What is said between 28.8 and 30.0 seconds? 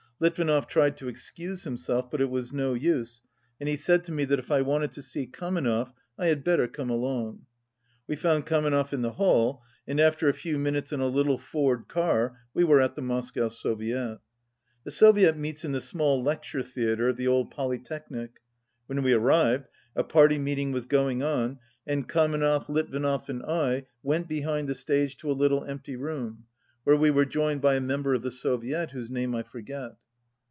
whose name I forget.